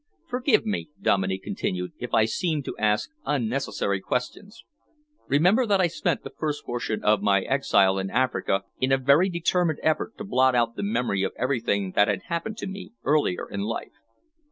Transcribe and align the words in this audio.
"Forgive 0.27 0.65
me," 0.65 0.89
Dominey 0.99 1.37
continued, 1.37 1.91
"if 1.99 2.11
I 2.11 2.25
seem 2.25 2.63
to 2.63 2.75
ask 2.79 3.11
unnecessary 3.23 4.01
questions. 4.01 4.63
Remember 5.27 5.67
that 5.67 5.79
I 5.79 5.85
spent 5.85 6.23
the 6.23 6.31
first 6.39 6.65
portion 6.65 7.03
of 7.03 7.21
my 7.21 7.41
exile 7.41 7.99
in 7.99 8.09
Africa 8.09 8.63
in 8.79 8.91
a 8.91 8.97
very 8.97 9.29
determined 9.29 9.79
effort 9.83 10.17
to 10.17 10.23
blot 10.23 10.55
out 10.55 10.75
the 10.75 10.81
memory 10.81 11.21
of 11.21 11.33
everything 11.37 11.91
that 11.91 12.07
had 12.07 12.23
happened 12.23 12.57
to 12.57 12.65
me 12.67 12.93
earlier 13.03 13.47
in 13.47 13.59
life. 13.61 13.93